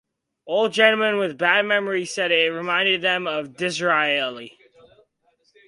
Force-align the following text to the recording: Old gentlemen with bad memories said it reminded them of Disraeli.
Old 0.47 0.73
gentlemen 0.73 1.19
with 1.19 1.37
bad 1.37 1.63
memories 1.67 2.11
said 2.11 2.31
it 2.31 2.49
reminded 2.51 3.03
them 3.03 3.27
of 3.27 3.55
Disraeli. 3.57 4.57